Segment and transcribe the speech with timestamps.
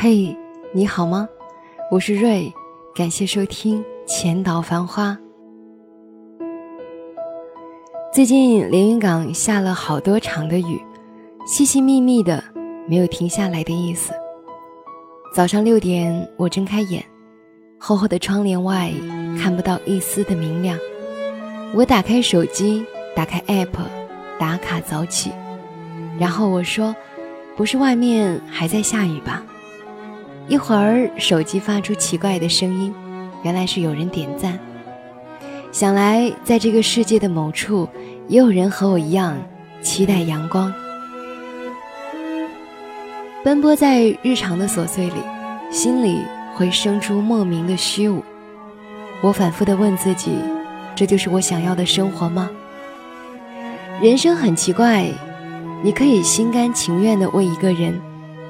[0.00, 0.32] 嘿，
[0.72, 1.28] 你好吗？
[1.90, 2.54] 我是瑞，
[2.94, 5.18] 感谢收听《前岛繁花》。
[8.14, 10.80] 最近连云港下了好多场的雨，
[11.44, 12.44] 细细密密的，
[12.86, 14.12] 没有停下来的意思。
[15.34, 17.04] 早上六点，我睁开眼，
[17.76, 18.92] 厚厚的窗帘外
[19.36, 20.78] 看不到一丝的明亮。
[21.74, 22.86] 我打开手机，
[23.16, 23.74] 打开 app，
[24.38, 25.32] 打卡早起，
[26.20, 26.94] 然后我说
[27.58, 29.42] ：“不是外面还在下雨吧？”
[30.48, 32.94] 一会儿手机发出奇怪的声音，
[33.42, 34.58] 原来是有人点赞。
[35.70, 37.86] 想来在这个世界的某处，
[38.28, 39.36] 也有人和我一样
[39.82, 40.72] 期待阳光。
[43.44, 45.20] 奔波在日常的琐碎里，
[45.70, 46.22] 心里
[46.54, 48.24] 会生出莫名的虚无。
[49.20, 50.32] 我反复的问自己。
[50.96, 52.50] 这就是我想要的生活吗？
[54.02, 55.08] 人生很奇怪，
[55.80, 58.00] 你可以心甘情愿的为一个人、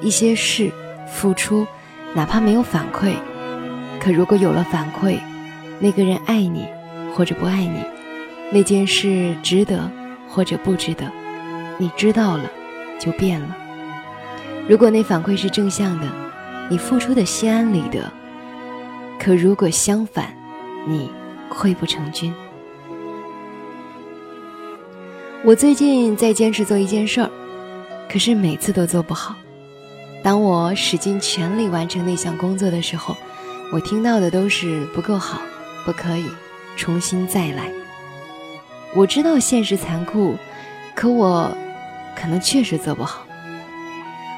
[0.00, 0.72] 一些事
[1.12, 1.66] 付出，
[2.14, 3.14] 哪怕没有反馈。
[4.00, 5.18] 可如果有了反馈，
[5.78, 6.66] 那个人爱你
[7.14, 7.82] 或者不爱你，
[8.52, 9.90] 那件事值得
[10.28, 11.10] 或者不值得，
[11.78, 12.50] 你知道了
[12.98, 13.56] 就变了。
[14.68, 16.06] 如果那反馈是正向的，
[16.68, 18.02] 你付出的心安理得；
[19.18, 20.34] 可如果相反，
[20.86, 21.10] 你。
[21.50, 22.30] 溃不成军。
[25.42, 27.30] 我最近在坚持做一件事儿，
[28.06, 29.34] 可是每次都做不好。
[30.28, 33.16] 当我使尽全力完成那项工作的时候，
[33.72, 35.40] 我听到的都是不够好，
[35.86, 36.26] 不可以，
[36.76, 37.72] 重新再来。
[38.94, 40.36] 我知道现实残酷，
[40.94, 41.50] 可我
[42.14, 43.22] 可能确实做不好。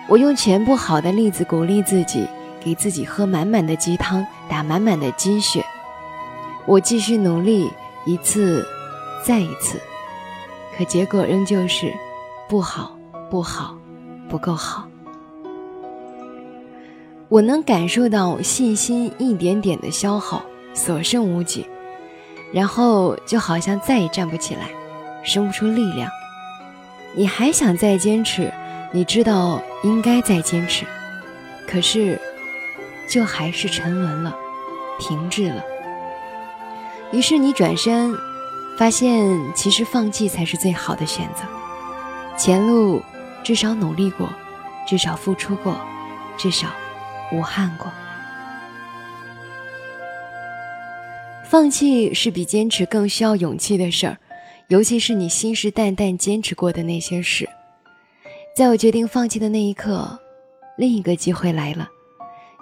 [0.06, 2.25] 我用全部好的例子鼓励自己，
[2.60, 5.66] 给自己喝满满的鸡汤，打满满的鸡血。
[6.66, 7.69] 我继续努力，
[8.06, 8.64] 一次，
[9.27, 9.80] 再一次，
[10.78, 11.92] 可结果仍旧是
[12.48, 12.97] 不好，
[13.28, 13.75] 不好，
[14.28, 14.86] 不够好。
[17.31, 20.43] 我能感受到信心一点点的消耗，
[20.75, 21.65] 所剩无几，
[22.53, 24.69] 然后就好像再也站不起来，
[25.22, 26.10] 生不出力量。
[27.15, 28.53] 你还想再坚持？
[28.91, 30.84] 你知道应该再坚持，
[31.69, 32.21] 可是，
[33.09, 34.37] 就还是沉沦了，
[34.99, 35.62] 停滞了。
[37.12, 38.12] 于是你转身，
[38.77, 41.44] 发现其实放弃才是最好的选择。
[42.37, 43.00] 前路
[43.44, 44.28] 至少努力过，
[44.84, 45.77] 至少付出过，
[46.37, 46.66] 至少
[47.32, 47.91] 无憾过。
[51.44, 54.16] 放弃是比坚持更需要勇气的事儿，
[54.68, 57.48] 尤其是你信誓旦旦坚持过的那些事。
[58.54, 60.18] 在我决定放弃的那一刻，
[60.76, 61.88] 另一个机会来了，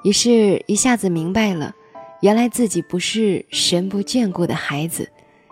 [0.04, 1.74] 于是一下子明白了。
[2.20, 5.08] 原来自己不是神不眷顾的孩子，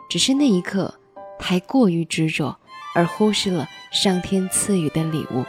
[0.08, 0.92] 只是那一刻
[1.38, 2.58] 太过于执着，
[2.94, 5.44] 而忽视了上天赐予的礼物。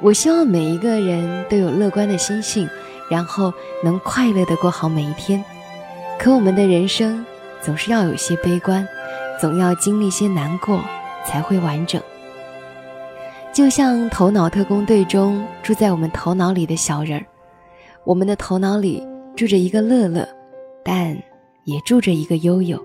[0.00, 2.68] 我希望每一个人都有乐观的心性，
[3.10, 5.44] 然后能快乐的过好每一天。
[6.18, 7.24] 可我们的人生
[7.60, 8.86] 总是要有些悲观，
[9.40, 10.80] 总要经历些难过
[11.24, 12.00] 才会完整。
[13.52, 17.26] 就像《头脑特工队》中住在我们头脑里的小人儿。
[18.04, 19.04] 我们的头脑里
[19.34, 20.26] 住着一个乐乐，
[20.84, 21.16] 但
[21.64, 22.80] 也住着一个悠悠。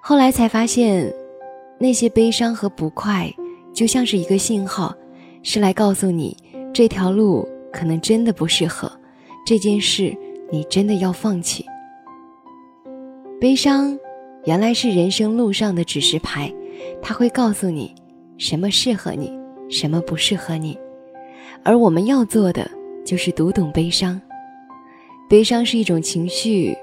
[0.00, 1.12] 后来才发现，
[1.78, 3.32] 那些悲伤和不快，
[3.74, 4.94] 就像是一个信号，
[5.42, 6.36] 是来告诉你
[6.72, 8.90] 这条路可能真的不适合，
[9.44, 10.16] 这件事
[10.50, 11.66] 你真的要放弃。
[13.40, 13.98] 悲伤
[14.44, 16.50] 原来是人生路上的指示牌，
[17.02, 17.94] 它会告诉你
[18.38, 19.30] 什么适合你，
[19.68, 20.78] 什么不适合你，
[21.62, 22.70] 而我们要做的。
[23.04, 24.18] 就是读懂悲伤，
[25.28, 26.74] 悲伤是一种情绪，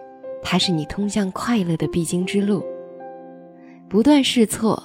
[0.44, 2.64] 它是你通向快乐的必经之路。
[3.90, 4.80] 不断试错，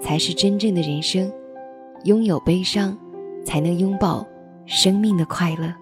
[0.00, 1.32] 才是真正的人生。
[2.04, 2.96] 拥有悲伤，
[3.44, 4.26] 才能拥抱
[4.66, 5.72] 生命的快乐。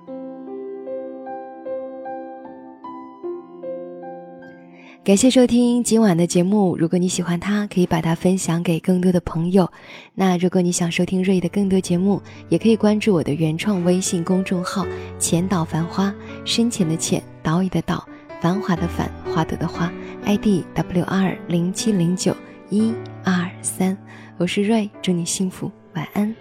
[5.03, 6.77] 感谢收听今晚的节目。
[6.77, 9.67] 如果你喜欢它，可以把它分享给更多的朋友。
[10.15, 12.21] 那如果你想收听瑞的更多节目，
[12.51, 14.87] 也可以关注我的原创微信公众号
[15.19, 16.15] “浅岛繁花”，
[16.45, 18.07] 深浅的浅，岛屿的岛，
[18.43, 19.91] 繁华的繁，花朵的花
[20.27, 22.37] ，ID W R 零七零九
[22.69, 22.93] 一
[23.25, 23.97] 二三。
[24.37, 26.35] 我是瑞，祝你幸福，晚安。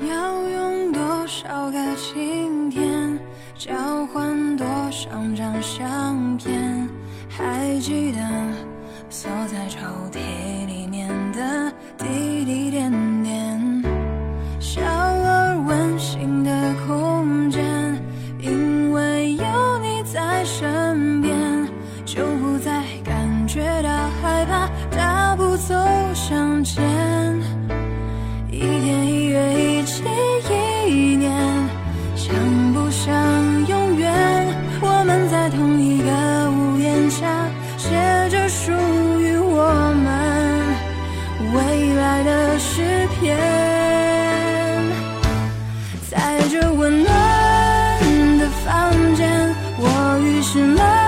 [0.00, 3.18] 要用多少个晴天？
[3.54, 6.88] 交换多少张相片？
[7.28, 8.18] 还记得
[9.08, 9.78] 锁在抽
[10.10, 10.81] 屉里
[50.52, 51.01] 是吗？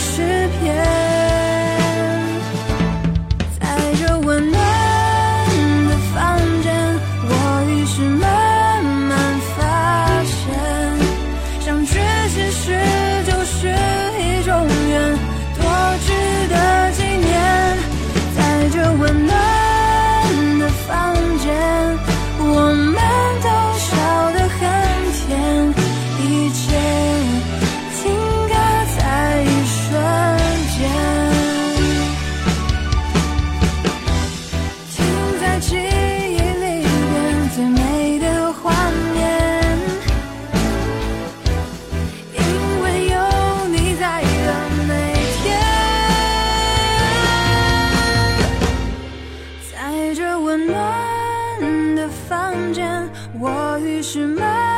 [0.00, 0.89] 诗篇。
[54.02, 54.69] 是慢